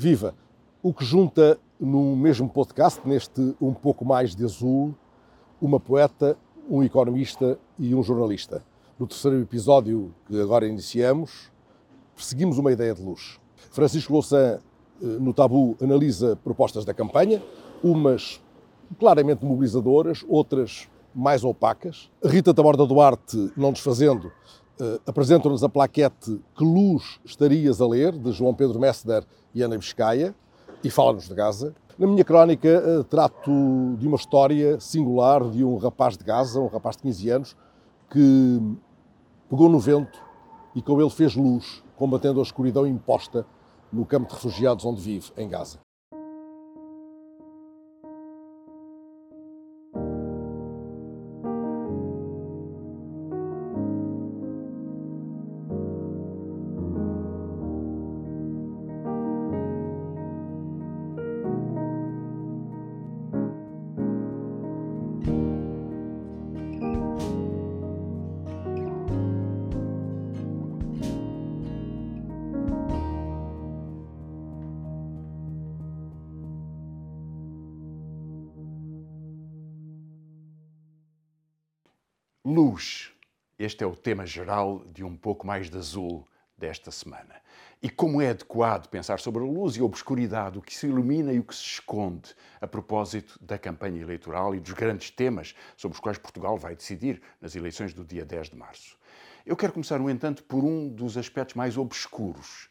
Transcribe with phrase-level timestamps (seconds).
[0.00, 0.34] Viva!
[0.82, 4.94] O que junta no mesmo podcast, neste Um Pouco Mais de Azul,
[5.60, 6.38] uma poeta,
[6.70, 8.64] um economista e um jornalista.
[8.98, 11.52] No terceiro episódio que agora iniciamos,
[12.16, 13.38] perseguimos uma ideia de luz.
[13.70, 14.58] Francisco Louçã,
[15.02, 17.42] eh, no Tabu, analisa propostas da campanha,
[17.84, 18.40] umas
[18.98, 22.10] claramente mobilizadoras, outras mais opacas.
[22.24, 24.32] Rita Taborda Duarte, não desfazendo,
[24.80, 29.78] uh, apresenta-nos a plaquete Que Luz Estarias a Ler, de João Pedro Messner e Ana
[29.78, 30.34] Biscaia,
[30.82, 31.74] e fala-nos de Gaza.
[31.98, 33.50] Na minha crónica, uh, trato
[33.98, 37.56] de uma história singular de um rapaz de Gaza, um rapaz de 15 anos,
[38.10, 38.60] que
[39.48, 40.18] pegou no vento
[40.74, 43.46] e com ele fez luz, combatendo a escuridão imposta
[43.92, 45.78] no campo de refugiados onde vive, em Gaza.
[82.50, 83.12] Luz.
[83.56, 86.26] Este é o tema geral de Um Pouco Mais de Azul
[86.58, 87.36] desta semana.
[87.80, 91.32] E como é adequado pensar sobre a luz e a obscuridade, o que se ilumina
[91.32, 95.94] e o que se esconde, a propósito da campanha eleitoral e dos grandes temas sobre
[95.94, 98.98] os quais Portugal vai decidir nas eleições do dia 10 de março.
[99.46, 102.68] Eu quero começar, no entanto, por um dos aspectos mais obscuros,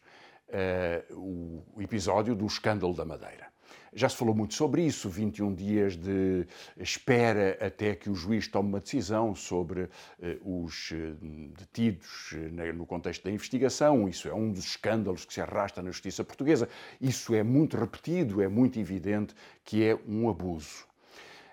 [1.08, 3.50] uh, o episódio do escândalo da Madeira.
[3.92, 8.68] Já se falou muito sobre isso, 21 dias de espera até que o juiz tome
[8.68, 9.88] uma decisão sobre
[10.22, 11.14] eh, os eh,
[11.58, 14.08] detidos eh, no contexto da investigação.
[14.08, 16.68] Isso é um dos escândalos que se arrasta na justiça portuguesa.
[17.00, 20.86] Isso é muito repetido, é muito evidente que é um abuso.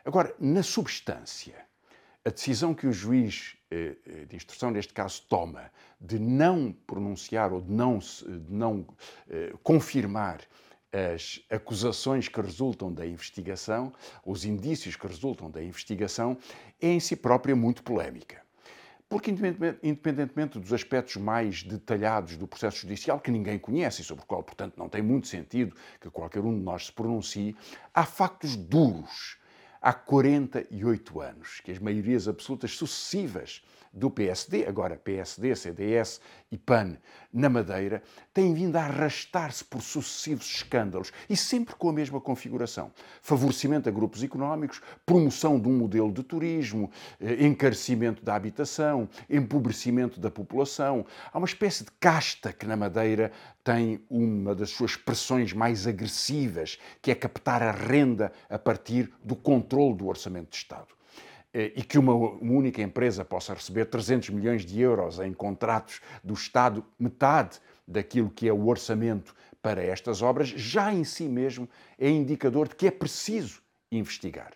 [0.05, 1.55] Agora, na substância,
[2.23, 3.55] a decisão que o juiz
[4.29, 5.69] de instrução, neste caso, toma
[5.99, 8.85] de não pronunciar ou de não, de não
[9.61, 10.39] confirmar
[10.97, 13.93] as acusações que resultam da investigação,
[14.25, 16.37] os indícios que resultam da investigação,
[16.81, 18.41] é em si própria muito polémica.
[19.09, 24.27] Porque, independentemente dos aspectos mais detalhados do processo judicial, que ninguém conhece e sobre o
[24.27, 27.55] qual, portanto, não tem muito sentido que qualquer um de nós se pronuncie,
[27.93, 29.37] há factos duros.
[29.79, 33.61] Há 48 anos que as maiorias absolutas sucessivas
[33.97, 36.21] do PSD, agora PSD, CDS
[36.51, 36.97] e PAN,
[37.33, 38.03] na Madeira,
[38.33, 42.91] têm vindo a arrastar-se por sucessivos escândalos e sempre com a mesma configuração:
[43.21, 50.19] favorecimento a grupos económicos, promoção de um modelo de turismo, eh, encarecimento da habitação, empobrecimento
[50.19, 51.05] da população.
[51.33, 53.31] Há uma espécie de casta que na Madeira
[53.63, 59.35] tem uma das suas expressões mais agressivas, que é captar a renda a partir do
[59.35, 60.96] controle do orçamento de Estado.
[61.53, 66.33] Eh, e que uma, única empresa possa receber 300 milhões de euros em contratos do
[66.33, 72.09] Estado, metade daquilo que é o orçamento para estas obras, já em si mesmo é
[72.09, 74.51] indicador de que é preciso investigar.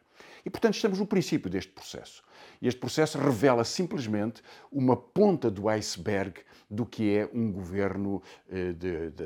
[0.46, 2.24] E, portanto, estamos no princípio deste processo.
[2.62, 4.42] Este processo revela simplesmente
[4.72, 6.42] uma ponta do iceberg
[6.72, 8.72] do que é um governo eh,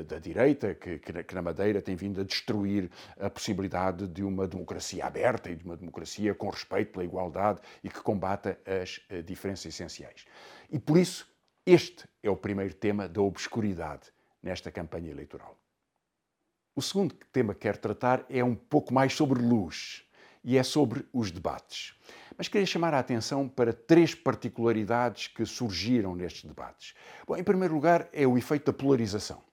[0.02, 2.90] da direita, que, que, na Madeira tem vindo a destruir
[3.20, 7.88] a possibilidade de uma democracia aberta e de uma democracia com respeito pela igualdade e
[7.88, 10.26] que combata as eh, diferenças essenciais.
[10.68, 11.32] E por isso,
[11.64, 14.10] este é o primeiro tema da obscuridade
[14.42, 15.56] nesta campanha eleitoral.
[16.74, 20.04] O segundo tema que quero tratar é um pouco mais sobre luz
[20.42, 21.94] e é sobre os debates.
[22.36, 26.94] Mas queria chamar a atenção para três particularidades que surgiram nestes debates.
[27.26, 29.45] Bom, em primeiro lugar, é o efeito da polarização.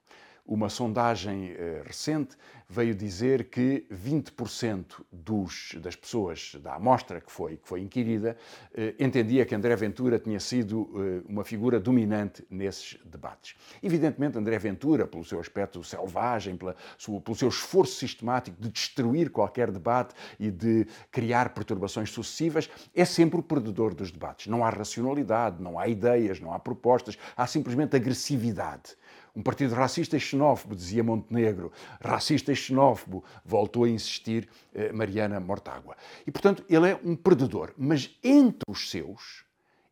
[0.46, 2.36] Uma sondagem eh, recente
[2.68, 8.36] veio dizer que 20% dos, das pessoas da amostra que foi, que foi inquirida
[8.74, 13.56] eh, entendia que André Ventura tinha sido eh, uma figura dominante nesses debates.
[13.82, 16.76] Evidentemente, André Ventura, pelo seu aspecto selvagem, pela,
[17.24, 23.40] pelo seu esforço sistemático de destruir qualquer debate e de criar perturbações sucessivas, é sempre
[23.40, 24.46] o perdedor dos debates.
[24.46, 28.94] Não há racionalidade, não há ideias, não há propostas, há simplesmente agressividade.
[29.34, 31.72] Um partido racista e xenófobo, dizia Montenegro.
[32.00, 35.96] Racista e xenófobo, voltou a insistir eh, Mariana Mortágua.
[36.26, 37.72] E, portanto, ele é um perdedor.
[37.76, 39.44] Mas entre os seus,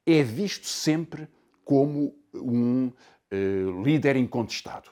[0.07, 1.29] é visto sempre
[1.65, 2.93] como um
[3.31, 4.91] eh, líder incontestado.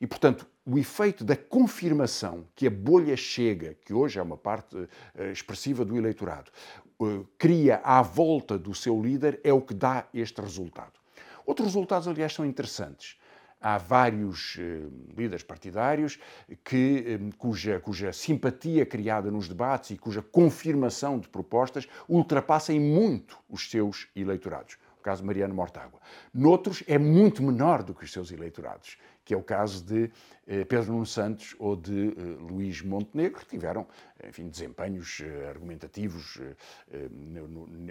[0.00, 4.88] E, portanto, o efeito da confirmação que a bolha chega, que hoje é uma parte
[5.14, 6.50] eh, expressiva do eleitorado,
[7.00, 10.92] eh, cria à volta do seu líder, é o que dá este resultado.
[11.44, 13.16] Outros resultados, aliás, são interessantes.
[13.62, 14.82] Há vários eh,
[15.16, 16.18] líderes partidários
[16.64, 23.38] que, eh, cuja, cuja simpatia criada nos debates e cuja confirmação de propostas ultrapassem muito
[23.48, 24.76] os seus eleitorados.
[24.98, 26.00] O caso de Mariano Mortágua.
[26.32, 30.10] Noutros é muito menor do que os seus eleitorados, que é o caso de
[30.46, 33.86] eh, Pedro Nuno Santos ou de Luís Montenegro, que tiveram,
[34.24, 36.40] enfim, desempenhos argumentativos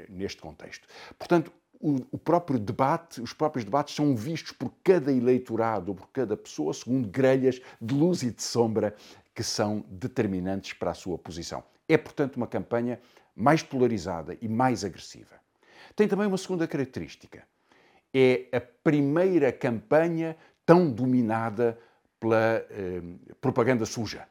[0.10, 0.88] neste contexto.
[1.18, 6.38] Portanto, o, próprio debate, os próprios debates são vistos por cada eleitorado ou por cada
[6.38, 8.96] pessoa segundo grelhas de luz e de sombra
[9.34, 11.64] que são determinantes para a sua posição.
[11.88, 13.00] É, portanto, uma campanha
[13.36, 15.36] mais polarizada e mais agressiva.
[15.96, 17.44] Tem também uma segunda característica.
[18.14, 21.78] É a primeira campanha tão dominada
[22.20, 23.02] pela eh,
[23.40, 24.28] propaganda suja.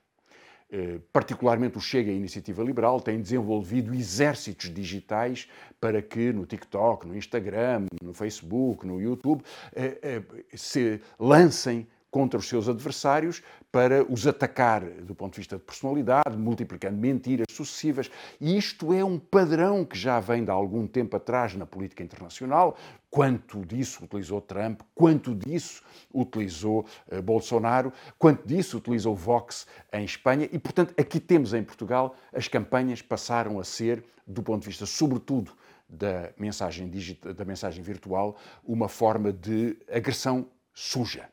[0.73, 5.49] Eh, particularmente o Chega e a Iniciativa Liberal têm desenvolvido exércitos digitais
[5.81, 9.43] para que no TikTok, no Instagram, no Facebook, no YouTube
[9.75, 10.23] eh, eh,
[10.55, 16.37] se lancem contra os seus adversários para os atacar do ponto de vista de personalidade,
[16.37, 18.11] multiplicando mentiras sucessivas.
[18.41, 22.77] E isto é um padrão que já vem de algum tempo atrás na política internacional.
[23.09, 30.49] Quanto disso utilizou Trump, quanto disso utilizou uh, Bolsonaro, quanto disso utilizou Vox em Espanha.
[30.53, 34.87] E, portanto, aqui temos em Portugal as campanhas passaram a ser, do ponto de vista,
[34.87, 35.53] sobretudo,
[35.89, 41.29] da mensagem, digital, da mensagem virtual, uma forma de agressão suja.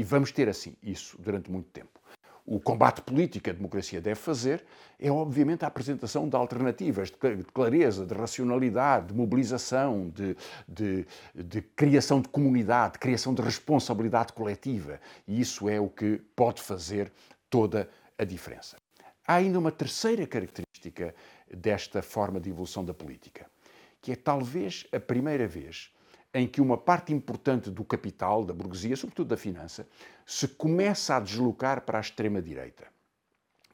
[0.00, 2.00] E vamos ter assim isso durante muito tempo.
[2.46, 4.64] O combate político que a democracia deve fazer
[4.98, 10.34] é, obviamente, a apresentação de alternativas, de clareza, de racionalidade, de mobilização, de,
[10.66, 14.98] de, de criação de comunidade, de criação de responsabilidade coletiva.
[15.28, 17.12] E isso é o que pode fazer
[17.50, 17.86] toda
[18.16, 18.78] a diferença.
[19.26, 21.14] Há ainda uma terceira característica
[21.54, 23.44] desta forma de evolução da política,
[24.00, 25.92] que é talvez a primeira vez
[26.32, 29.86] em que uma parte importante do capital, da burguesia, sobretudo da finança,
[30.24, 32.86] se começa a deslocar para a extrema-direita.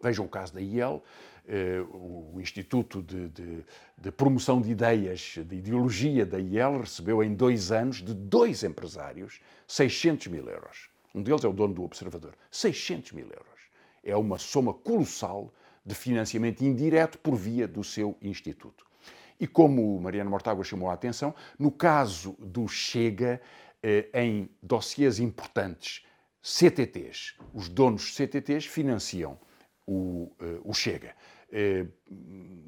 [0.02, 1.02] Vejam o caso da IEL,
[1.46, 3.64] eh, o Instituto de, de,
[3.96, 9.40] de, Promoção de Ideias, de Ideologia da IEL, recebeu em dois anos, de dois empresários,
[9.66, 10.88] 600 mil euros.
[11.14, 12.34] Um deles é o dono do Observador.
[12.50, 13.60] 600 mil euros.
[14.02, 15.52] É uma soma colossal
[15.84, 18.84] de financiamento indireto por via do seu instituto.
[19.38, 23.40] E como o Mariano Mortágua chamou a atenção, no caso do Chega,
[23.82, 26.04] eh, em dossiês importantes,
[26.42, 29.38] CTTs, os donos CTTs financiam
[29.86, 31.14] o, eh, o Chega.
[31.52, 31.86] Eh,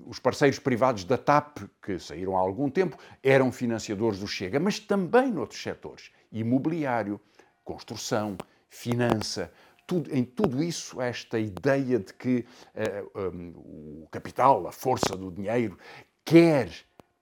[0.06, 4.79] os parceiros privados da TAP, que saíram há algum tempo, eram financiadores do Chega, mas
[4.79, 7.21] também noutros setores, imobiliário,
[7.64, 8.37] construção,
[8.69, 9.53] finança,
[9.88, 12.44] tudo, em tudo isso, esta ideia de que
[12.75, 15.79] uh, um, o capital, a força do dinheiro,
[16.29, 16.69] quer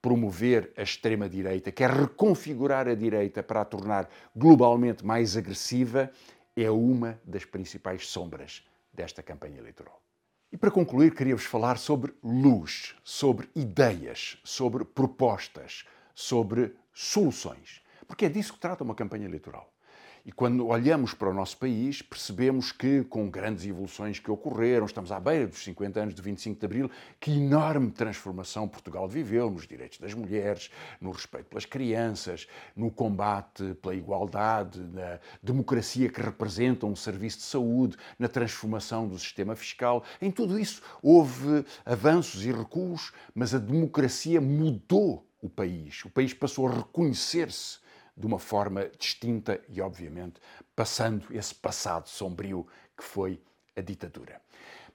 [0.02, 6.10] promover a extrema-direita, quer reconfigurar a direita para a tornar globalmente mais agressiva,
[6.56, 10.02] é uma das principais sombras desta campanha eleitoral.
[10.50, 17.80] E para concluir, queria-vos falar sobre luz, sobre ideias, sobre propostas, sobre soluções.
[18.08, 19.72] Porque é disso que trata uma campanha eleitoral.
[20.26, 25.12] E quando olhamos para o nosso país, percebemos que, com grandes evoluções que ocorreram, estamos
[25.12, 26.90] à beira dos 50 anos de 25 de Abril,
[27.20, 30.68] que enorme transformação Portugal viveu nos direitos das mulheres,
[31.00, 37.44] no respeito pelas crianças, no combate pela igualdade, na democracia que representa um serviço de
[37.44, 40.02] saúde, na transformação do sistema fiscal.
[40.20, 46.04] Em tudo isso houve avanços e recuos, mas a democracia mudou o país.
[46.04, 47.85] O país passou a reconhecer-se
[48.16, 50.40] de uma forma distinta e, obviamente,
[50.74, 53.40] passando esse passado sombrio que foi
[53.76, 54.40] a ditadura.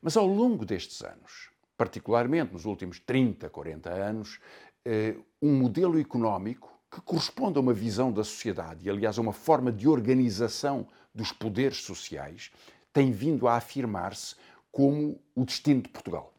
[0.02, 4.40] Mas ao longo destes anos, particularmente nos últimos 30, 40 anos,
[4.84, 9.32] eh, um modelo económico que corresponde a uma visão da sociedade e, aliás, a uma
[9.32, 12.52] forma de organização dos poderes sociais,
[12.92, 14.36] tem vindo a afirmar-se
[14.72, 16.34] como o destino de Portugal.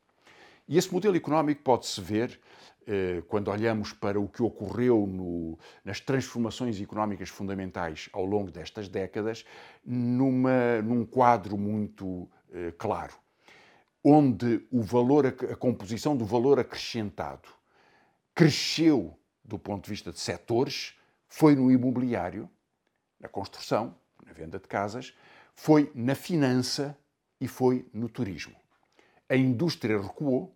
[0.68, 2.40] E esse modelo económico pode-se ver
[3.28, 9.44] quando olhamos para o que ocorreu no, nas transformações económicas fundamentais ao longo destas décadas,
[9.84, 13.14] numa, num quadro muito eh, claro,
[14.04, 17.48] onde o valor, a composição do valor acrescentado
[18.34, 20.94] cresceu do ponto de vista de setores,
[21.28, 22.48] foi no imobiliário,
[23.18, 25.14] na construção, na venda de casas,
[25.54, 26.96] foi na finança
[27.40, 28.54] e foi no turismo.
[29.28, 30.54] A indústria recuou,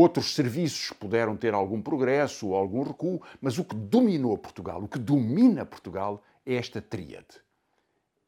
[0.00, 4.86] Outros serviços puderam ter algum progresso ou algum recuo, mas o que dominou Portugal, o
[4.86, 7.42] que domina Portugal é esta tríade: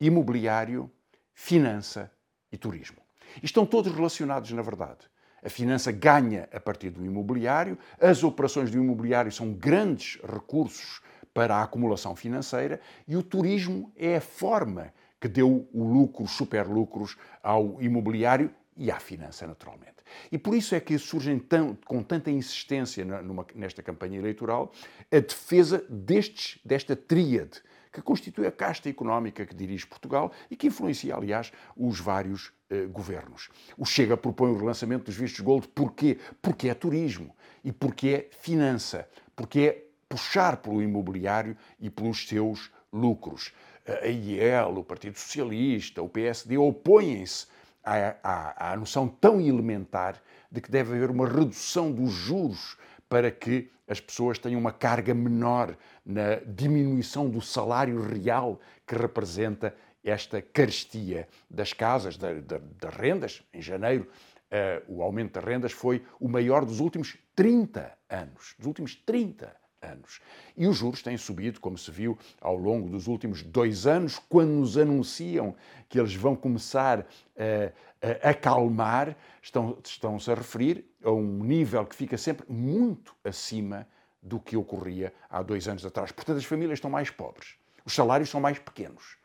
[0.00, 0.90] imobiliário,
[1.32, 2.10] finança
[2.50, 2.96] e turismo.
[3.40, 5.08] E estão todos relacionados, na verdade.
[5.44, 11.00] A finança ganha a partir do imobiliário, as operações do imobiliário são grandes recursos
[11.32, 17.16] para a acumulação financeira e o turismo é a forma que deu o lucro, superlucros
[17.40, 20.00] ao imobiliário e à finança, naturalmente.
[20.30, 21.40] E por isso é que surgem
[21.84, 24.72] com tanta insistência numa, nesta campanha eleitoral
[25.10, 27.62] a defesa destes, desta tríade
[27.92, 32.86] que constitui a casta económica que dirige Portugal e que influencia, aliás, os vários eh,
[32.86, 33.48] governos.
[33.76, 35.66] O Chega propõe o relançamento dos vistos gold.
[35.68, 36.18] Porquê?
[36.40, 42.70] Porque é turismo e porque é finança, porque é puxar pelo imobiliário e pelos seus
[42.92, 43.52] lucros.
[43.86, 47.46] A IEL, o Partido Socialista, o PSD opõem-se
[47.84, 50.20] à, à, à noção tão elementar
[50.50, 52.76] de que deve haver uma redução dos juros
[53.08, 59.75] para que as pessoas tenham uma carga menor na diminuição do salário real que representa
[60.04, 63.42] esta carestia das casas, das rendas.
[63.52, 64.08] Em janeiro,
[64.50, 68.54] uh, o aumento das rendas foi o maior dos últimos 30 anos.
[68.58, 70.20] Dos últimos 30 anos.
[70.56, 74.50] E os juros têm subido, como se viu ao longo dos últimos dois anos, quando
[74.50, 75.54] nos anunciam
[75.88, 77.06] que eles vão começar
[77.37, 83.87] a, a acalmar, estão, estão-se a referir a um nível que fica sempre muito acima
[84.22, 86.12] do que ocorria há dois anos atrás.
[86.12, 89.18] Portanto, as famílias estão mais pobres, os salários são mais pequenos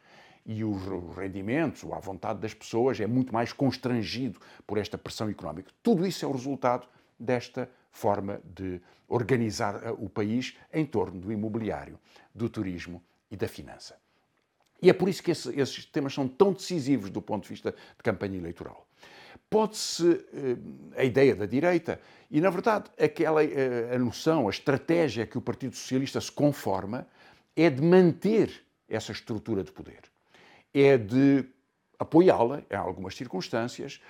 [0.45, 0.83] e os
[1.17, 5.71] rendimentos, ou a vontade das pessoas é muito mais constrangido por esta pressão económica.
[5.81, 6.87] Tudo isso é o resultado
[7.19, 11.97] desta forma de organizar eh, o país em torno do imobiliário,
[12.33, 13.95] do turismo e da finança.
[14.81, 18.03] E é por isso que esses temas são tão decisivos do ponto de vista de
[18.03, 18.85] campanha eleitoral.
[19.49, 25.25] Pode-se eh, a ideia da direita e, na verdade, aquela eh, a noção, a estratégia
[25.25, 27.07] que o Partido Socialista se conforma
[27.55, 28.51] é de manter
[28.89, 30.01] essa estrutura de poder,
[30.73, 31.45] é de
[31.97, 34.01] apoiá-la em algumas circunstâncias,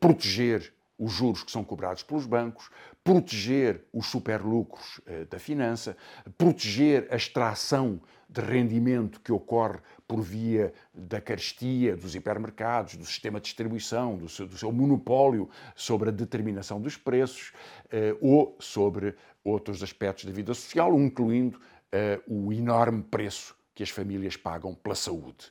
[0.00, 2.70] proteger os juros que são cobrados pelos bancos,
[3.04, 5.96] proteger os superlucros eh, da finança,
[6.38, 13.38] proteger a extração de rendimento que ocorre por via da carestia, dos hipermercados, do sistema
[13.40, 17.52] de distribuição, do seu, do seu monopólio sobre a determinação dos preços
[17.90, 23.90] eh, ou sobre outros aspectos da vida social, incluindo eh, o enorme preço que as
[23.90, 25.50] famílias pagam pela saúde.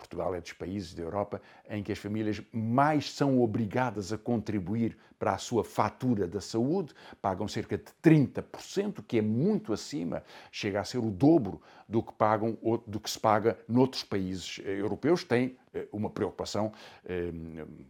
[0.00, 4.96] Portugal é dos países da Europa em que as famílias mais são obrigadas a contribuir
[5.18, 10.80] para a sua fatura da saúde, pagam cerca de 30%, que é muito acima, chega
[10.80, 15.22] a ser o dobro do que, pagam, do que se paga noutros países eh, europeus.
[15.22, 16.72] Tem eh, uma preocupação
[17.04, 17.30] eh,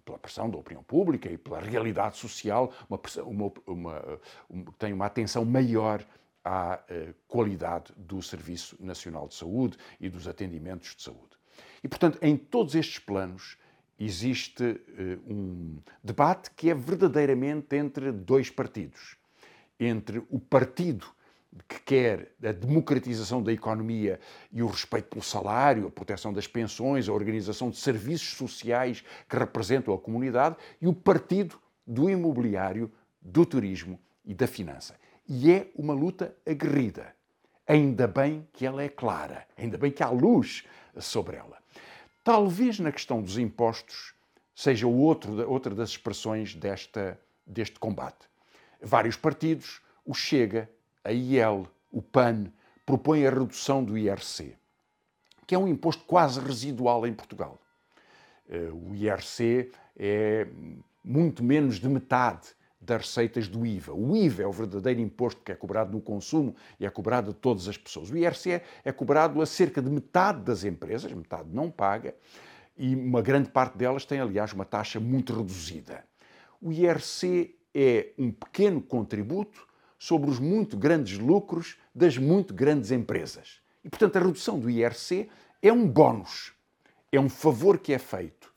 [0.04, 5.44] pela pressão da opinião pública e pela realidade social, uma, uma, uma, tem uma atenção
[5.44, 6.04] maior
[6.44, 6.80] à
[7.28, 11.39] qualidade do Serviço Nacional de Saúde e dos atendimentos de saúde.
[11.82, 13.56] E, portanto, em todos estes planos
[13.98, 19.16] existe uh, um debate que é verdadeiramente entre dois partidos.
[19.78, 21.06] Entre o partido
[21.68, 24.20] que quer a democratização da economia
[24.52, 29.36] e o respeito pelo salário, a proteção das pensões, a organização de serviços sociais que
[29.36, 34.96] representam a comunidade, e o partido do imobiliário, do turismo e da finança.
[35.28, 37.14] E é uma luta aguerrida.
[37.66, 40.64] Ainda bem que ela é clara, ainda bem que há luz
[40.98, 41.59] sobre ela.
[42.22, 44.14] Talvez na questão dos impostos
[44.54, 48.28] seja outro, outra das expressões desta, deste combate.
[48.82, 50.70] Vários partidos, o Chega,
[51.02, 52.52] a IEL, o PAN,
[52.84, 54.54] propõem a redução do IRC,
[55.46, 57.58] que é um imposto quase residual em Portugal.
[58.48, 60.46] Eh, o IRC é
[61.02, 62.48] muito menos de metade
[62.80, 63.92] das receitas do IVA.
[63.92, 67.34] O IVA é o verdadeiro imposto que é cobrado no consumo e é cobrado a
[67.34, 68.10] todas as pessoas.
[68.10, 72.14] O IRC é cobrado a cerca de metade das empresas, metade não paga,
[72.78, 76.02] e uma grande parte delas tem, aliás, uma taxa muito reduzida.
[76.60, 79.68] O IRC é um pequeno contributo
[79.98, 83.60] sobre os muito grandes lucros das muito grandes empresas.
[83.84, 85.28] E, portanto, a redução do IRC
[85.60, 86.54] é um bónus,
[87.12, 88.49] é um favor que é feito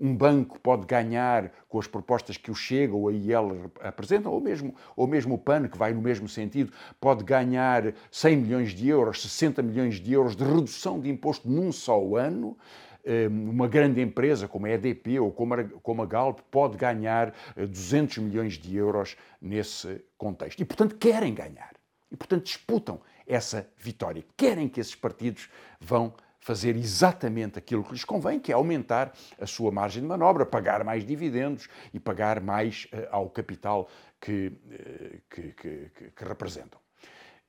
[0.00, 4.40] um banco pode ganhar com as propostas que o Chega ou a IEL apresentam, ou
[4.40, 8.88] mesmo, ou mesmo o PAN, que vai no mesmo sentido, pode ganhar 100 milhões de
[8.88, 12.56] euros, 60 milhões de euros de redução de imposto num só ano.
[13.02, 18.20] Hum, uma grande empresa como a EDP ou como a Galp pode ganhar 200 eh,
[18.20, 20.60] milhões de euros nesse contexto.
[20.60, 21.72] E, portanto, querem ganhar.
[22.10, 24.22] E, portanto, disputam essa vitória.
[24.36, 25.48] Querem que esses partidos
[25.80, 30.46] vão fazer exatamente aquilo que lhes convém, que é aumentar a sua margem de manobra,
[30.46, 33.88] pagar mais dividendos e pagar mais uh, ao capital
[34.20, 36.80] que, uh, que, que, que representam.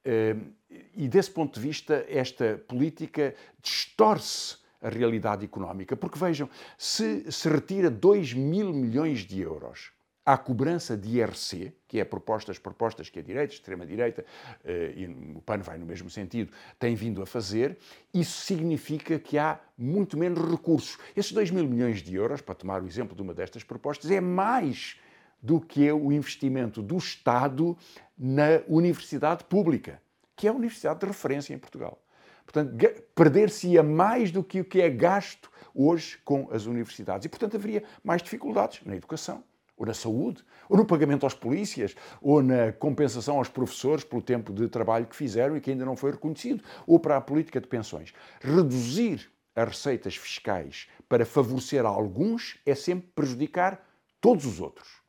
[0.05, 0.51] Uh,
[0.93, 7.47] e desse ponto de vista, esta política distorce a realidade económica, porque vejam, se se
[7.47, 9.91] retira 2 mil milhões de euros
[10.25, 14.23] à cobrança de IRC, que é propostas, propostas que a direita, extrema-direita,
[14.63, 17.77] eh, e o PAN vai no mesmo sentido, tem vindo a fazer,
[18.13, 20.97] isso significa que há muito menos recursos.
[21.17, 24.21] Esses 2 mil milhões de euros, para tomar o exemplo de uma destas propostas, é
[24.21, 24.97] mais
[25.41, 27.77] do que o investimento do Estado
[28.17, 30.01] na universidade pública,
[30.33, 32.01] que é a universidade de referência em Portugal.
[32.45, 32.73] Portanto,
[33.13, 37.25] perder-se-ia mais do que o que é gasto hoje com as universidades.
[37.25, 39.43] E, portanto, haveria mais dificuldades na educação,
[39.81, 44.53] ou na saúde, ou no pagamento aos polícias, ou na compensação aos professores pelo tempo
[44.53, 47.67] de trabalho que fizeram e que ainda não foi reconhecido, ou para a política de
[47.67, 48.13] pensões.
[48.39, 53.83] Reduzir as receitas fiscais para favorecer alguns é sempre prejudicar
[54.21, 55.01] todos os outros.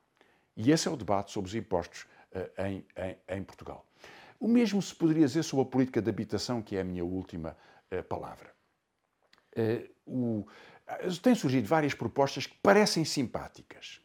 [0.57, 3.87] E esse é o debate sobre os impostos uh, em, em, em, Portugal.
[4.41, 7.57] O mesmo se poderia dizer sobre a política de habitação, que é a minha última
[7.93, 8.51] uh, palavra.
[9.55, 10.47] Uh, o,
[11.23, 14.02] têm surgido várias propostas que parecem simpáticas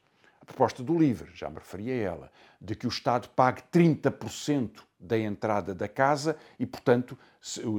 [0.47, 5.19] proposta do LIVRE, já me referi a ela, de que o Estado pague 30% da
[5.19, 7.17] entrada da casa e, portanto,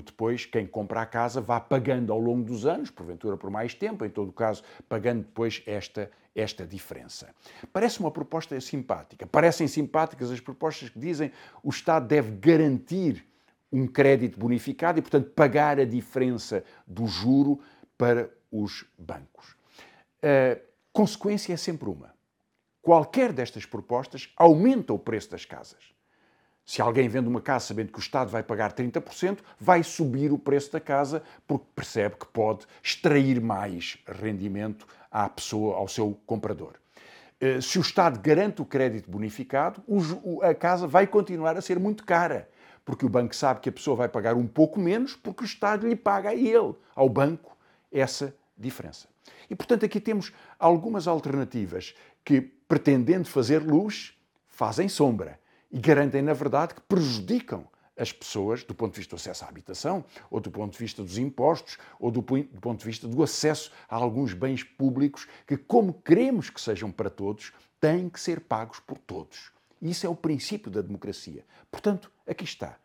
[0.04, 4.04] depois quem compra a casa vá pagando ao longo dos anos, porventura por mais tempo,
[4.04, 7.34] em todo caso, pagando depois esta, esta diferença.
[7.72, 9.26] Parece uma proposta simpática.
[9.26, 11.32] Parecem simpáticas as propostas que dizem
[11.64, 13.26] o Estado deve garantir
[13.72, 17.58] um crédito bonificado e, portanto, pagar a diferença do juro
[17.96, 19.56] para os bancos.
[20.22, 20.58] A
[20.92, 22.17] consequência é sempre uma
[22.82, 25.98] qualquer destas propostas aumenta o preço das casas.
[26.64, 30.38] Se alguém vende uma casa sabendo que o Estado vai pagar 30%, vai subir o
[30.38, 36.74] preço da casa porque percebe que pode extrair mais rendimento à pessoa, ao seu comprador.
[37.40, 39.82] Eh, se o Estado garante o crédito bonificado,
[40.42, 42.48] a casa vai continuar a ser muito cara,
[42.84, 45.86] porque o banco sabe que a pessoa vai pagar um pouco menos porque o Estado
[45.88, 47.56] lhe paga a ele, ao banco,
[47.92, 49.08] essa diferença.
[49.48, 51.94] E, portanto, aqui temos algumas alternativas
[52.24, 54.14] que, pretendendo fazer luz,
[54.46, 55.40] fazem sombra
[55.72, 59.48] e garantem, na verdade, que prejudicam as pessoas do ponto de vista do acesso à
[59.48, 63.72] habitação, ou do ponto de vista dos impostos, ou do ponto de vista do acesso
[63.88, 68.78] a alguns bens públicos que, como queremos que sejam para todos, têm que ser pagos
[68.78, 69.50] por todos.
[69.82, 71.44] Isso é o princípio da democracia.
[71.70, 72.76] Portanto, aqui está.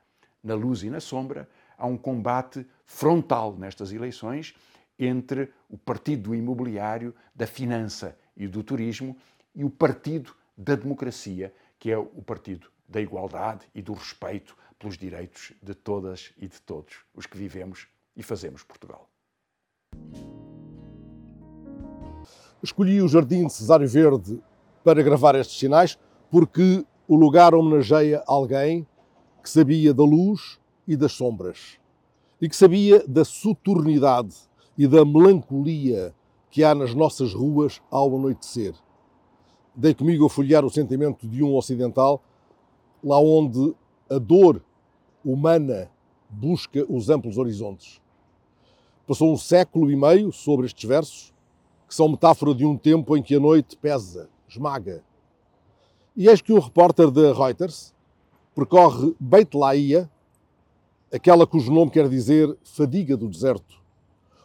[0.43, 4.55] Na luz e na sombra, há um combate frontal nestas eleições
[4.97, 9.15] entre o partido do imobiliário, da finança e do turismo
[9.55, 14.97] e o partido da democracia, que é o partido da igualdade e do respeito pelos
[14.97, 19.09] direitos de todas e de todos os que vivemos e fazemos Portugal.
[22.61, 24.41] Escolhi o Jardim de Cesário Verde
[24.83, 25.97] para gravar estes sinais
[26.29, 28.87] porque o lugar homenageia alguém
[29.41, 31.77] que sabia da luz e das sombras
[32.41, 34.35] e que sabia da soturnidade
[34.77, 36.13] e da melancolia
[36.49, 38.73] que há nas nossas ruas ao anoitecer.
[39.75, 42.21] Dei comigo a folhear o sentimento de um ocidental,
[43.03, 43.73] lá onde
[44.07, 44.61] a dor
[45.25, 45.89] humana
[46.29, 47.99] busca os amplos horizontes.
[49.07, 51.33] Passou um século e meio sobre estes versos,
[51.87, 55.03] que são metáfora de um tempo em que a noite pesa, esmaga.
[56.15, 57.95] E eis que um repórter da Reuters
[58.53, 60.07] percorre Beit Laia,
[61.11, 63.81] aquela cujo nome quer dizer fadiga do deserto,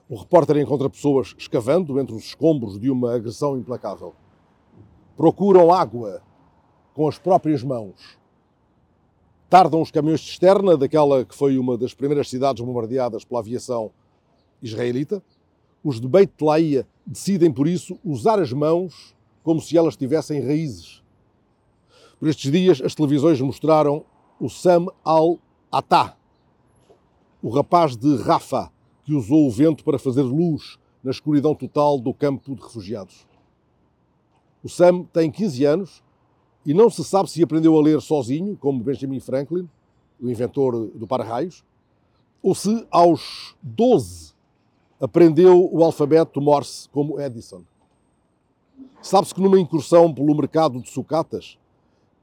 [0.09, 4.14] o repórter encontra pessoas escavando entre os escombros de uma agressão implacável.
[5.18, 6.22] Procuram água
[6.94, 8.16] com as próprias mãos.
[9.50, 13.90] Tardam os caminhões de externa daquela que foi uma das primeiras cidades bombardeadas pela aviação
[14.62, 15.20] israelita.
[15.83, 21.02] Os de Beit Laia decidem, por isso, usar as mãos como se elas tivessem raízes.
[22.20, 24.04] Por estes dias, as televisões mostraram
[24.38, 26.16] o Sam al-Attah,
[27.42, 28.70] o rapaz de Rafah,
[29.02, 33.28] que usou o vento para fazer luz na escuridão total do campo de refugiados.
[34.62, 36.03] O Sam tem 15 anos
[36.66, 39.68] e não se sabe se aprendeu a ler sozinho, como Benjamin Franklin,
[40.21, 41.64] o inventor do para-raios,
[42.42, 44.35] ou se aos 12
[45.01, 47.62] aprendeu o alfabeto Morse, como Edison.
[49.01, 51.57] Sabe-se que numa incursão pelo mercado de sucatas,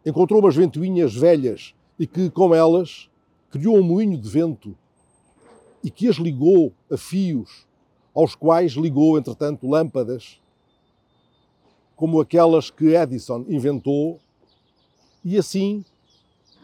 [0.06, 3.10] encontrou umas ventoinhas velhas e que, com elas,
[3.50, 4.76] criou um moinho de vento
[5.84, 7.66] e que as ligou a fios,
[8.14, 10.42] aos quais ligou, entretanto, lâmpadas,
[11.96, 14.20] como aquelas que Edison inventou,
[15.24, 15.84] e assim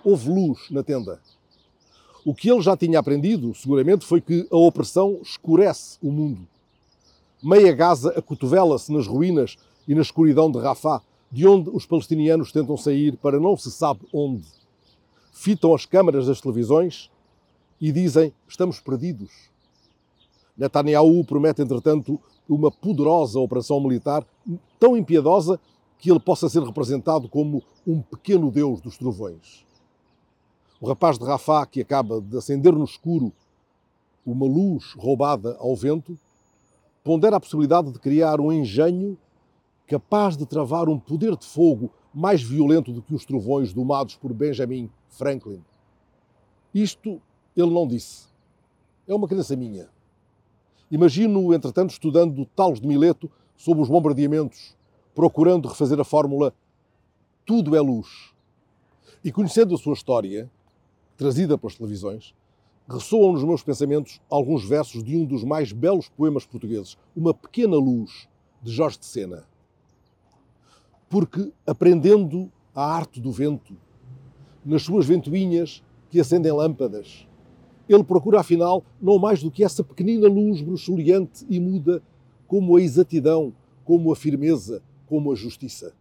[0.04, 1.20] houve luz na tenda.
[2.24, 6.48] O que ele já tinha aprendido, seguramente, foi que a opressão escurece o mundo.
[7.42, 12.78] Meia Gaza acotovela-se nas ruínas e na escuridão de Rafah, de onde os palestinianos tentam
[12.78, 14.46] sair para não se sabe onde.
[15.32, 17.10] Fitam as câmaras das televisões
[17.80, 19.51] e dizem: estamos perdidos.
[20.58, 24.26] Netanyahu promete, entretanto, uma poderosa operação militar
[24.80, 25.60] tão impiedosa
[25.98, 29.66] que ele possa ser representado como um pequeno Deus dos trovões.
[30.80, 33.32] O rapaz de Rafá, que acaba de acender no escuro
[34.26, 36.18] uma luz roubada ao vento,
[37.04, 39.18] pondera a possibilidade de criar um engenho
[39.88, 44.34] capaz de travar um poder de fogo mais violento do que os trovões domados por
[44.34, 45.64] Benjamin Franklin.
[46.74, 47.22] Isto
[47.56, 48.28] ele não disse.
[49.08, 49.90] É uma crença minha.
[50.92, 54.76] Imagino-o, entretanto, estudando Talos de Mileto sobre os bombardeamentos,
[55.16, 56.54] procurando refazer a fórmula
[57.46, 58.34] tudo é luz.
[59.24, 60.52] E conhecendo a sua história,
[61.16, 62.34] trazida pelas televisões,
[62.90, 67.78] ressoam nos meus pensamentos alguns versos de um dos mais belos poemas portugueses, Uma Pequena
[67.78, 68.28] Luz,
[68.62, 69.46] de Jorge de Sena.
[71.10, 73.78] Porque, aprendendo a arte do vento,
[74.66, 77.26] nas suas ventoinhas que acendem lâmpadas,
[77.94, 82.02] ele procura, afinal, não mais do que essa pequenina luz bruxuleante e muda,
[82.48, 83.54] como a exatidão,
[83.86, 85.94] como a firmeza, como a justiça.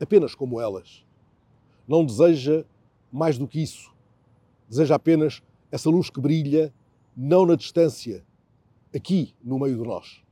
[0.00, 1.04] Apenas como elas.
[1.86, 2.64] Não deseja
[3.12, 3.92] mais do que isso.
[4.68, 6.72] Deseja apenas essa luz que brilha,
[7.16, 8.24] não na distância,
[8.94, 10.23] aqui no meio de nós.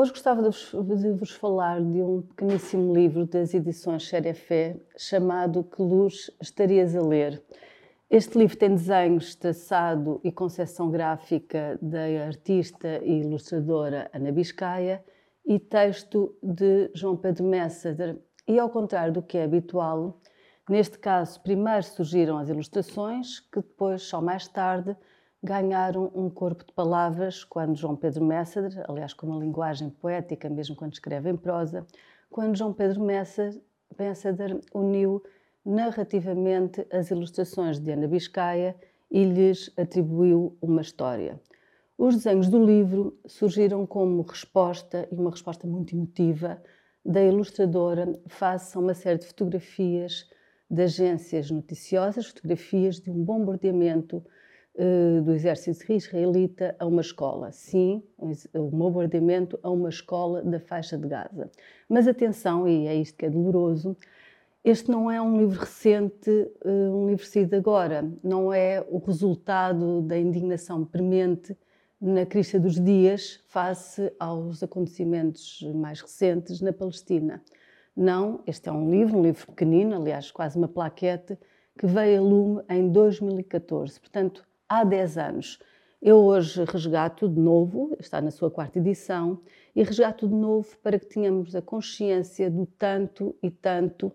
[0.00, 5.64] Hoje gostava de vos, de vos, falar de um pequeníssimo livro das edições Xerefé chamado
[5.64, 7.42] Que Luz Estarias a Ler?
[8.08, 15.04] Este livro tem desenhos, traçado e concepção gráfica da artista e ilustradora Ana Biscaia
[15.44, 18.20] e texto de João Pedro Messader.
[18.46, 20.20] E ao contrário do que é habitual,
[20.68, 24.94] Neste caso, primeiro surgiram as ilustrações, que depois, só mais tarde,
[25.42, 30.74] ganharam um corpo de palavras quando João Pedro Messader, aliás, com uma linguagem poética, mesmo
[30.74, 31.86] quando escreve em prosa,
[32.30, 35.22] quando João Pedro Messader uniu
[35.64, 38.74] narrativamente as ilustrações de Ana Biscaia
[39.10, 41.40] e lhes atribuiu uma história.
[41.96, 46.62] Os desenhos do livro surgiram como resposta, e uma resposta muito emotiva,
[47.04, 50.28] da ilustradora face a uma série de fotografias
[50.70, 54.22] de agências noticiosas fotografias de um bombardeamento
[55.24, 57.50] do exército israelita a uma escola.
[57.50, 58.02] Sim,
[58.54, 61.50] um bombardeamento a uma escola da faixa de Gaza.
[61.88, 63.96] Mas atenção, e é isto que é doloroso,
[64.64, 70.02] este não é um livro recente, uh, um livro saído agora, não é o resultado
[70.02, 71.56] da indignação premente
[72.00, 77.42] na crista dos dias face aos acontecimentos mais recentes na Palestina.
[77.96, 81.36] Não, este é um livro, um livro pequenino, aliás, quase uma plaquete,
[81.76, 85.58] que veio a lume em 2014, portanto, há 10 anos.
[86.00, 89.40] Eu hoje resgato de novo, está na sua quarta edição,
[89.74, 94.12] e resgato de novo para que tenhamos a consciência do tanto e tanto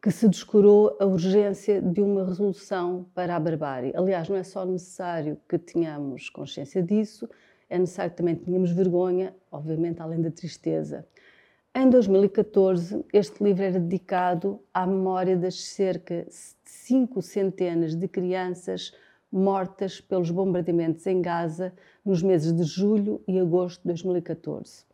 [0.00, 3.92] que se descurou a urgência de uma resolução para a barbárie.
[3.96, 7.28] Aliás, não é só necessário que tenhamos consciência disso,
[7.68, 11.04] é necessário que também tenhamos vergonha, obviamente, além da tristeza.
[11.74, 18.92] Em 2014, este livro era dedicado à memória das cerca de cinco centenas de crianças
[19.30, 21.72] mortas pelos bombardeamentos em Gaza
[22.04, 24.84] nos meses de julho e agosto de 2014.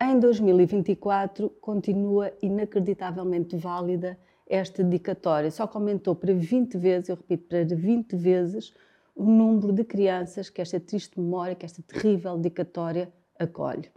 [0.00, 7.64] Em 2024, continua inacreditavelmente válida esta dedicatória, só aumentou para 20 vezes, eu repito, para
[7.64, 8.74] 20 vezes
[9.14, 13.90] o número de crianças que esta triste memória, que esta terrível dedicatória acolhe.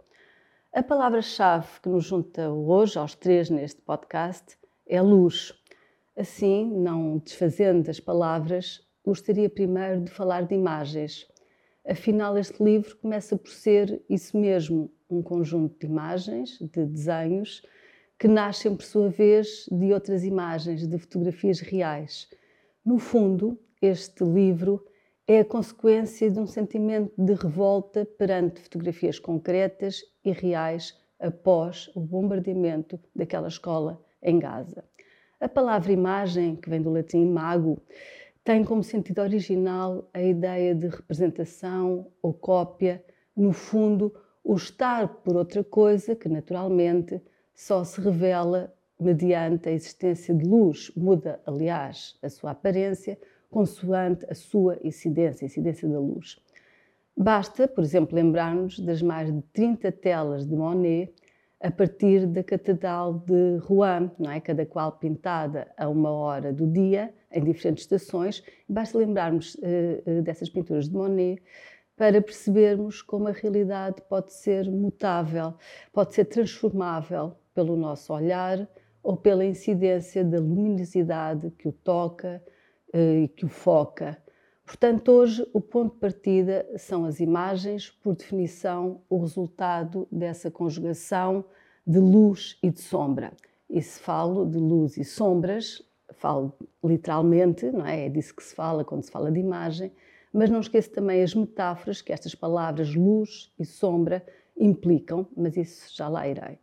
[0.72, 5.54] A palavra-chave que nos junta hoje, aos três neste podcast, é luz.
[6.16, 11.28] Assim, não desfazendo as palavras, gostaria primeiro de falar de imagens.
[11.86, 17.62] Afinal, este livro começa por ser isso mesmo, um conjunto de imagens, de desenhos,
[18.18, 22.28] que nascem, por sua vez, de outras imagens, de fotografias reais.
[22.84, 24.84] No fundo, este livro
[25.28, 32.00] é a consequência de um sentimento de revolta perante fotografias concretas e reais após o
[32.00, 34.82] bombardeamento daquela escola em Gaza.
[35.40, 37.80] A palavra imagem, que vem do latim mago,
[38.46, 43.04] tem como sentido original a ideia de representação ou cópia,
[43.36, 47.20] no fundo, o estar por outra coisa que, naturalmente,
[47.52, 53.18] só se revela mediante a existência de luz, muda, aliás, a sua aparência
[53.50, 56.40] consoante a sua incidência, a incidência da luz.
[57.16, 61.12] Basta, por exemplo, lembrar-nos das mais de 30 telas de Monet
[61.60, 64.40] a partir da Catedral de Rouen, não é?
[64.40, 68.42] cada qual pintada a uma hora do dia, em diferentes estações.
[68.68, 71.42] Basta lembrarmos uh, dessas pinturas de Monet
[71.96, 75.54] para percebermos como a realidade pode ser mutável,
[75.92, 78.68] pode ser transformável pelo nosso olhar
[79.02, 82.42] ou pela incidência da luminosidade que o toca,
[82.92, 84.16] eh, e que o foca.
[84.66, 91.44] Portanto, hoje o ponto de partida são as imagens, por definição, o resultado dessa conjugação
[91.86, 93.32] de luz e de sombra.
[93.70, 95.82] E se falo de luz e sombras,
[96.14, 96.52] falo
[96.84, 98.06] literalmente, não é?
[98.06, 99.92] É disso que se fala quando se fala de imagem,
[100.32, 104.26] mas não esqueço também as metáforas que estas palavras luz e sombra
[104.58, 106.58] implicam, mas isso já lá irei.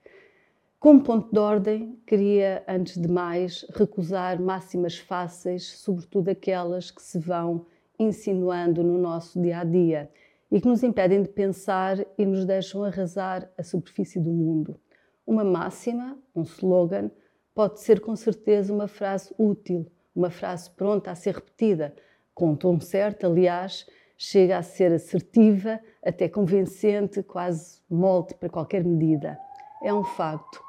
[0.77, 7.17] Como ponto de ordem, queria, antes de mais, recusar máximas fáceis, sobretudo aquelas que se
[7.17, 7.65] vão
[7.99, 10.09] insinuando no nosso dia a dia
[10.51, 14.79] e que nos impedem de pensar e nos deixam arrasar a superfície do mundo.
[15.25, 17.09] Uma máxima, um slogan,
[17.55, 21.95] pode ser com certeza uma frase útil, uma frase pronta a ser repetida,
[22.33, 28.83] com um tom certo, aliás, chega a ser assertiva, até convincente, quase molde para qualquer
[28.83, 29.37] medida.
[29.83, 30.61] É um facto.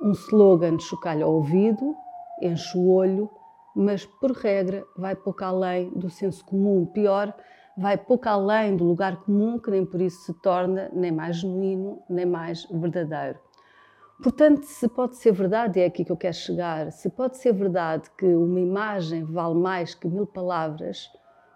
[0.00, 1.96] Um slogan chocalha ao ouvido,
[2.40, 3.30] enche o olho,
[3.76, 6.86] mas por regra vai pouco além do senso comum.
[6.86, 7.34] Pior,
[7.76, 12.02] vai pouco além do lugar comum, que nem por isso se torna nem mais genuíno,
[12.08, 13.38] nem mais verdadeiro.
[14.22, 18.10] Portanto, se pode ser verdade, é aqui que eu quero chegar, se pode ser verdade
[18.16, 21.10] que uma imagem vale mais que mil palavras,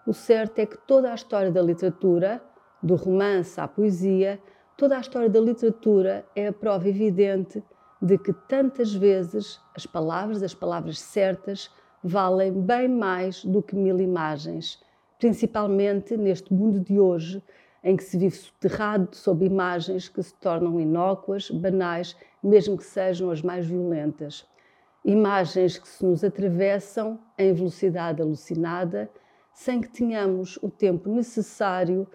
[0.07, 2.43] o certo é que toda a história da literatura,
[2.83, 4.39] do romance à poesia,
[4.77, 7.63] toda a história da literatura é a prova evidente
[8.01, 11.71] de que tantas vezes as palavras, as palavras certas,
[12.03, 14.83] valem bem mais do que mil imagens,
[15.19, 17.43] principalmente neste mundo de hoje,
[17.83, 23.31] em que se vive soterrado sob imagens que se tornam inócuas, banais, mesmo que sejam
[23.31, 24.47] as mais violentas.
[25.05, 29.11] Imagens que se nos atravessam em velocidade alucinada,
[29.53, 32.07] sem que tenhamos o tempo necessário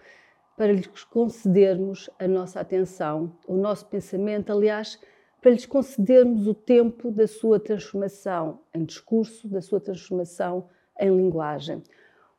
[0.56, 5.00] para lhes concedermos a nossa atenção, o nosso pensamento, aliás,
[5.46, 10.68] para lhes concedermos o tempo da sua transformação em discurso, da sua transformação
[11.00, 11.84] em linguagem.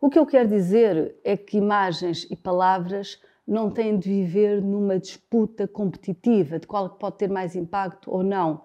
[0.01, 4.99] O que eu quero dizer é que imagens e palavras não têm de viver numa
[4.99, 8.65] disputa competitiva de qual pode ter mais impacto ou não.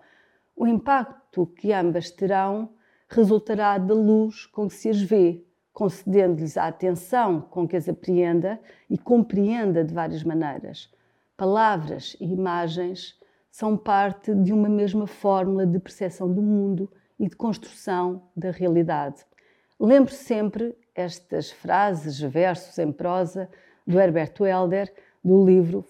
[0.56, 2.70] O impacto que ambas terão
[3.10, 8.60] resultará da luz com que se as vê, concedendo-lhes a atenção com que as apreenda
[8.90, 10.92] e compreenda de várias maneiras.
[11.38, 13.21] Palavras e imagens
[13.52, 19.26] são parte de uma mesma fórmula de percepção do mundo e de construção da realidade.
[19.78, 23.50] Lembre sempre estas frases, versos em prosa
[23.86, 25.86] do Herbert Welder, do livro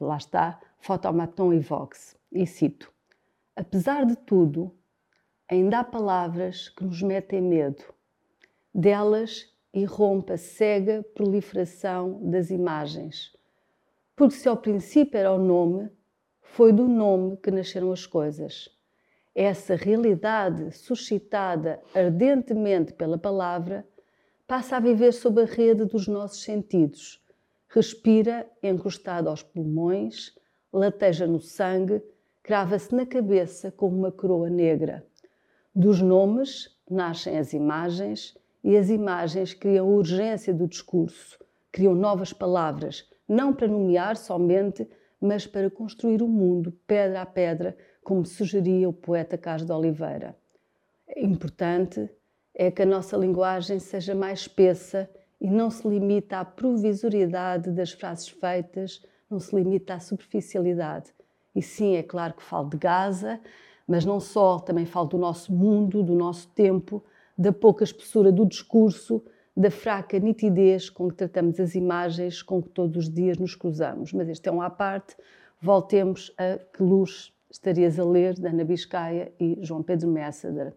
[0.00, 2.16] lá está, Fotomaton e Vox.
[2.30, 2.92] E cito:
[3.56, 4.72] Apesar de tudo,
[5.50, 7.82] ainda há palavras que nos metem medo.
[8.72, 13.36] Delas irrompe a cega proliferação das imagens.
[14.14, 15.90] Porque se ao princípio era o nome,
[16.52, 18.68] foi do nome que nasceram as coisas.
[19.34, 23.86] Essa realidade suscitada ardentemente pela palavra
[24.48, 27.24] passa a viver sob a rede dos nossos sentidos.
[27.68, 30.36] Respira encostado aos pulmões,
[30.72, 32.02] lateja no sangue,
[32.42, 35.06] crava-se na cabeça como uma coroa negra.
[35.72, 41.38] Dos nomes nascem as imagens e as imagens criam a urgência do discurso,
[41.70, 44.88] criam novas palavras, não para nomear somente,
[45.20, 50.36] mas para construir o mundo pedra a pedra, como sugeria o poeta Carlos de Oliveira.
[51.16, 52.08] Importante
[52.54, 55.08] é que a nossa linguagem seja mais espessa
[55.40, 61.12] e não se limita à provisoriedade das frases feitas, não se limita à superficialidade.
[61.54, 63.40] E sim, é claro que falo de Gaza,
[63.86, 67.02] mas não só, também falo do nosso mundo, do nosso tempo,
[67.36, 69.22] da pouca espessura do discurso,
[69.56, 74.12] da fraca nitidez com que tratamos as imagens com que todos os dias nos cruzamos.
[74.12, 75.16] Mas este é um à parte.
[75.60, 80.72] Voltemos a Que Luz Estarias a Ler, de Ana Biscaia e João Pedro Messader.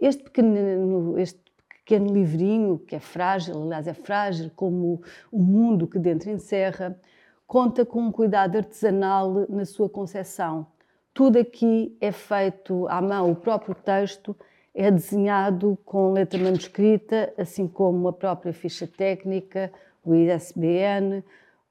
[0.00, 5.98] Este pequeno, este pequeno livrinho, que é frágil, aliás, é frágil como o mundo que
[5.98, 6.98] dentro encerra,
[7.46, 10.66] conta com um cuidado artesanal na sua concepção.
[11.12, 14.34] Tudo aqui é feito à mão, o próprio texto
[14.74, 19.72] é desenhado com letra manuscrita, assim como a própria ficha técnica,
[20.04, 21.22] o ISBN,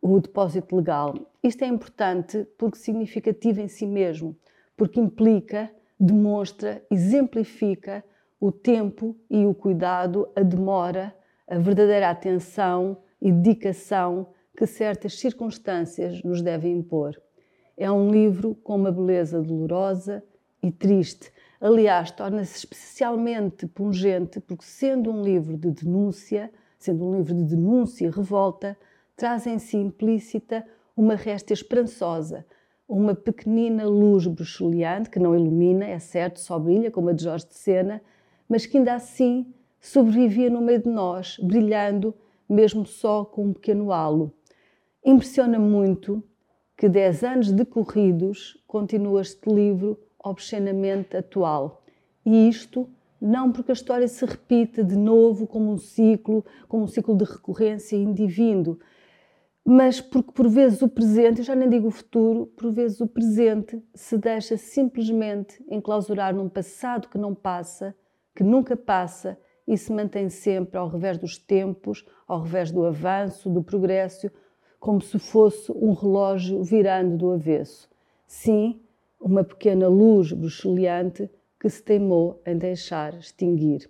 [0.01, 1.15] o depósito legal.
[1.43, 4.35] Isto é importante porque significativo em si mesmo,
[4.77, 8.03] porque implica, demonstra, exemplifica
[8.39, 11.15] o tempo e o cuidado, a demora,
[11.47, 17.19] a verdadeira atenção e dedicação que certas circunstâncias nos devem impor.
[17.77, 20.23] É um livro com uma beleza dolorosa
[20.61, 21.31] e triste,
[21.63, 28.07] Aliás, torna-se especialmente pungente porque, sendo um livro de denúncia, sendo um livro de denúncia
[28.07, 28.75] e revolta,
[29.15, 30.65] traz em si implícita
[30.97, 32.43] uma resta esperançosa,
[32.89, 37.47] uma pequenina luz bruxuleante que não ilumina, é certo, só brilha, como a de Jorge
[37.47, 38.01] de Sena,
[38.49, 39.45] mas que ainda assim
[39.79, 42.15] sobrevivia no meio de nós, brilhando
[42.49, 44.33] mesmo só com um pequeno halo.
[45.05, 46.23] Impressiona muito
[46.75, 51.83] que, dez anos decorridos, continua este livro obscenamente atual.
[52.25, 52.89] E isto
[53.21, 57.23] não porque a história se repita de novo como um ciclo, como um ciclo de
[57.23, 58.79] recorrência indivíduo,
[59.63, 63.07] mas porque por vezes o presente, eu já nem digo o futuro, por vezes o
[63.07, 67.95] presente se deixa simplesmente enclausurar num passado que não passa,
[68.35, 73.49] que nunca passa e se mantém sempre ao revés dos tempos, ao revés do avanço,
[73.49, 74.31] do progresso,
[74.79, 77.87] como se fosse um relógio virando do avesso.
[78.25, 78.81] Sim,
[79.21, 81.29] uma pequena luz bruxuleante
[81.59, 83.89] que se teimou em deixar extinguir.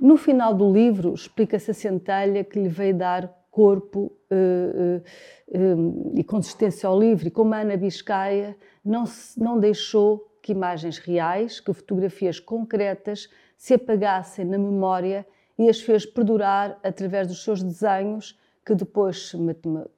[0.00, 5.02] No final do livro explica-se a centelha que lhe veio dar corpo uh,
[5.48, 10.52] uh, e consistência ao livro, e como a Ana Biscaia não, se, não deixou que
[10.52, 15.26] imagens reais, que fotografias concretas se apagassem na memória
[15.58, 19.36] e as fez perdurar através dos seus desenhos, que depois se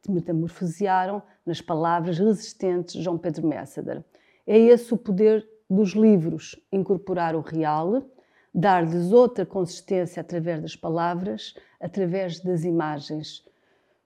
[0.08, 4.04] metamorfosearam nas palavras resistentes de João Pedro Messader.
[4.46, 8.02] É esse o poder dos livros, incorporar o real,
[8.54, 13.44] dar-lhes outra consistência através das palavras, através das imagens.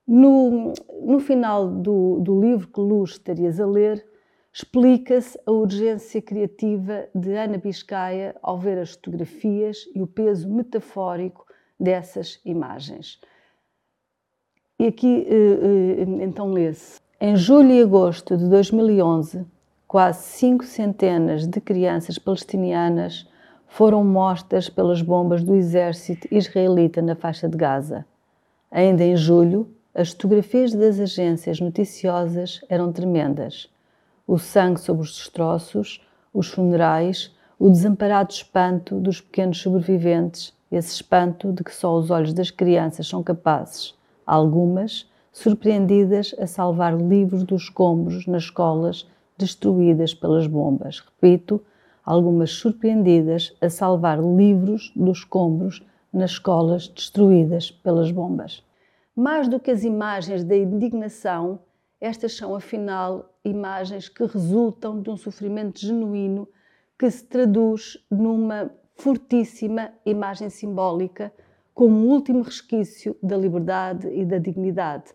[0.07, 0.73] No,
[1.03, 4.05] no final do, do livro que Luz estarias a ler,
[4.53, 11.47] explica-se a urgência criativa de Ana Biscaia ao ver as fotografias e o peso metafórico
[11.79, 13.21] dessas imagens.
[14.79, 17.01] E aqui eh, eh, então lê-se.
[17.21, 19.47] Em julho e agosto de 2011,
[19.91, 23.29] quase cinco centenas de crianças palestinianas
[23.67, 28.07] foram mortas pelas bombas do exército israelita na faixa de Gaza.
[28.71, 33.69] Ainda em julho, as fotografias das agências noticiosas eram tremendas.
[34.29, 36.01] O sangue sobre os destroços,
[36.33, 42.33] os funerais, o desamparado espanto dos pequenos sobreviventes, esse espanto de que só os olhos
[42.33, 43.93] das crianças são capazes,
[44.25, 49.05] algumas surpreendidas a salvar livros dos escombros nas escolas
[49.41, 51.01] destruídas pelas bombas.
[51.01, 51.63] Repito,
[52.05, 58.63] algumas surpreendidas a salvar livros dos escombros nas escolas destruídas pelas bombas.
[59.17, 61.61] Mais do que as imagens da indignação,
[62.01, 66.47] estas são, afinal, imagens que resultam de um sofrimento genuíno
[66.99, 71.33] que se traduz numa fortíssima imagem simbólica
[71.73, 75.15] como um último resquício da liberdade e da dignidade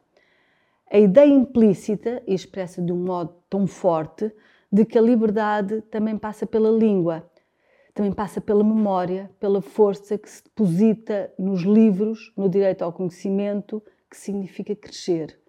[0.91, 4.29] a ideia implícita e expressa de um modo tão forte
[4.69, 7.25] de que a liberdade também passa pela língua,
[7.93, 13.81] também passa pela memória, pela força que se deposita nos livros, no direito ao conhecimento,
[14.09, 15.39] que significa crescer.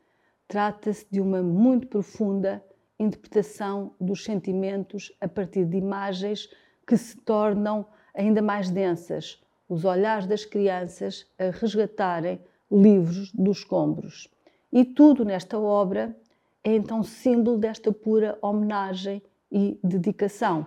[0.47, 2.65] Trata-se de uma muito profunda
[2.97, 6.49] interpretação dos sentimentos a partir de imagens
[6.87, 12.41] que se tornam ainda mais densas, os olhares das crianças a resgatarem
[12.71, 14.31] livros dos escombros.
[14.73, 16.17] E tudo nesta obra
[16.67, 20.67] é então símbolo desta pura homenagem e dedicação.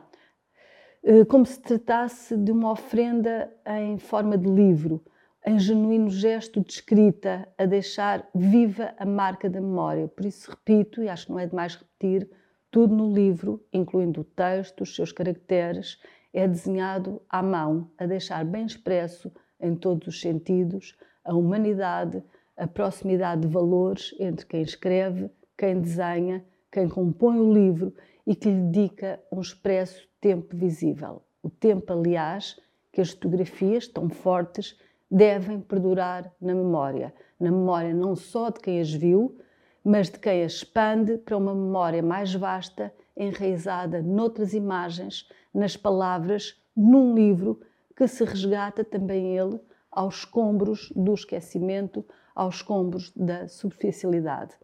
[1.04, 5.04] Eh, como se tratasse de uma oferenda em forma de livro,
[5.46, 10.08] em genuíno gesto de escrita, a deixar viva a marca da memória.
[10.08, 12.30] Por isso, repito, e acho que não é demais repetir,
[12.72, 16.02] tudo no livro, incluindo o texto, os seus caracteres,
[16.34, 22.24] é desenhado à mão, a deixar bem expresso, em todos os sentidos, a humanidade,
[22.56, 27.94] a proximidade de valores entre quem escreve, quem desenha, quem compõe o livro
[28.26, 31.22] e que lhe dedica um expresso tempo visível.
[31.44, 32.58] O tempo, aliás,
[32.94, 34.80] que as fotografias tão fortes
[35.12, 37.14] devem perdurar na memória.
[37.38, 39.38] Na memória não só de quem as viu,
[39.84, 46.58] mas de quem as expande para uma memória mais vasta, enraizada noutras imagens, nas palavras,
[46.74, 47.60] num livro
[47.98, 49.60] que se resgata também ele
[49.92, 54.56] aos escombros do esquecimento, aos escombros da superficialidade.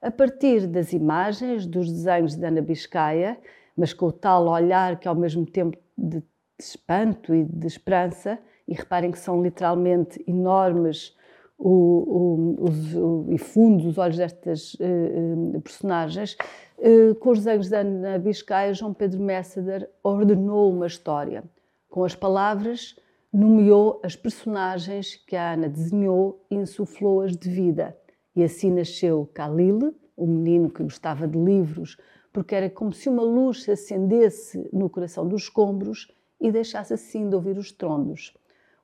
[0.00, 3.38] A partir das imagens, dos desenhos de Ana Biscaia,
[3.76, 6.22] mas com o tal olhar que ao mesmo tempo de,
[6.58, 11.16] espanto e de esperança, e reparem que são literalmente enormes
[11.58, 16.36] o, o, os, o, e fundos os olhos destas uh, personagens,
[16.78, 21.42] uh, com os desenhos de Ana Biscaia, João Pedro Messader ordenou uma história,
[21.90, 22.94] com as palavras
[23.32, 27.96] nomeou as personagens que a Ana desenhou e insuflou-as de vida.
[28.38, 31.96] E assim nasceu Khalil, o menino que gostava de livros,
[32.32, 36.06] porque era como se uma luz se acendesse no coração dos escombros
[36.40, 38.32] e deixasse assim de ouvir os trondos.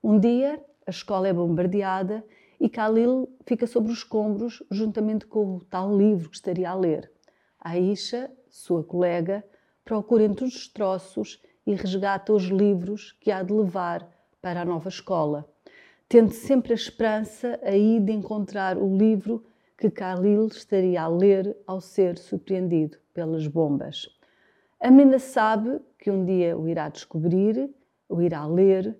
[0.03, 2.25] Um dia, a escola é bombardeada
[2.61, 7.09] e Khalil fica sobre os escombros juntamente com o tal livro que estaria a ler.
[7.61, 9.45] Aisha, sua colega,
[9.85, 14.05] procura entre os destroços e resgata os livros que há de levar
[14.43, 15.49] para a nova escola,
[16.09, 19.45] tendo sempre a esperança aí de encontrar o livro
[19.77, 24.09] que Khalil estaria a ler ao ser surpreendido pelas bombas.
[24.81, 27.71] A menina sabe que um dia o irá descobrir,
[28.09, 28.97] o irá ler,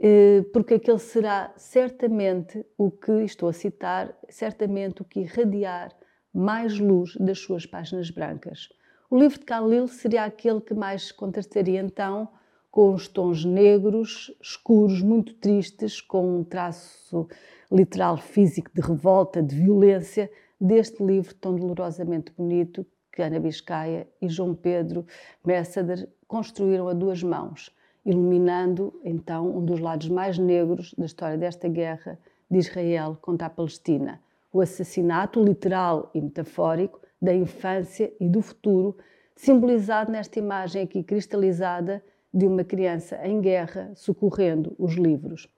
[0.00, 5.90] eh, porque aquele será certamente o que, estou a citar, certamente o que irradiar
[6.32, 8.68] mais luz das suas páginas brancas.
[9.10, 12.28] O livro de Khalil seria aquele que mais contrastaria então
[12.72, 17.28] com os tons negros, escuros, muito tristes, com um traço
[17.70, 20.28] literal físico de revolta, de violência,
[20.60, 25.06] deste livro tão dolorosamente bonito que Ana Biscaia e João Pedro
[25.44, 27.70] Messader construíram a duas mãos,
[28.04, 32.18] iluminando então um dos lados mais negros da história desta guerra
[32.50, 34.18] de Israel contra a Palestina
[34.52, 38.96] o assassinato literal e metafórico da infância e do futuro,
[39.34, 45.48] simbolizado nesta imagem aqui cristalizada de uma criança em guerra socorrendo os livros.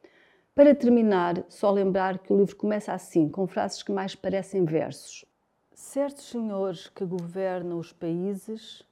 [0.55, 5.25] Para terminar, só lembrar que o livro começa assim, com frases que mais parecem versos.
[5.73, 8.83] Certos senhores que governam os países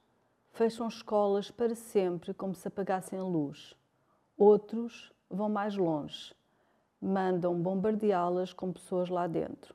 [0.51, 3.75] fecham escolas para sempre como se apagassem a luz.
[4.37, 6.33] Outros vão mais longe,
[7.01, 9.73] mandam bombardeá-las com pessoas lá dentro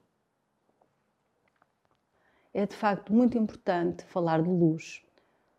[2.58, 5.02] é de facto muito importante falar de luz,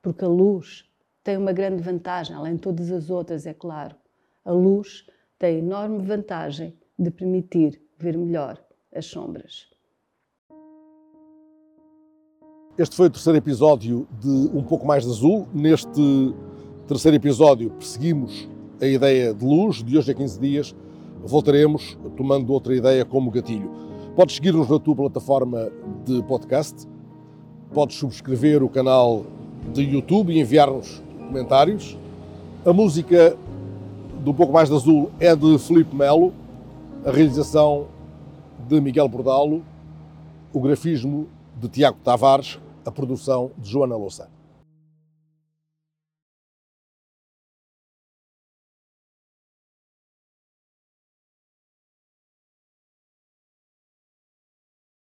[0.02, 0.89] porque a luz
[1.30, 3.96] tem uma grande vantagem, além de todas as outras, é claro.
[4.44, 5.06] A luz
[5.38, 8.60] tem a enorme vantagem de permitir ver melhor
[8.92, 9.68] as sombras.
[12.76, 15.48] Este foi o terceiro episódio de Um Pouco Mais de Azul.
[15.54, 16.34] Neste
[16.88, 18.50] terceiro episódio perseguimos
[18.82, 19.84] a ideia de luz.
[19.84, 20.76] De hoje a 15 dias
[21.24, 23.70] voltaremos tomando outra ideia como gatilho.
[24.16, 25.72] Podes seguir-nos na tua plataforma
[26.04, 26.88] de podcast,
[27.72, 29.28] podes subscrever o canal
[29.72, 31.96] de YouTube e enviar-nos comentários.
[32.66, 33.38] A música
[34.24, 36.34] do Pouco Mais de Azul é de Felipe Melo,
[37.06, 37.86] a realização
[38.68, 39.64] de Miguel Bordalo,
[40.52, 44.28] o grafismo de Tiago Tavares, a produção de Joana Louça.